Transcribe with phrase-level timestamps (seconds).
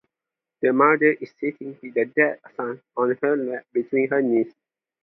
[0.63, 4.51] The mother is sitting with the dead son on her lap between her knees.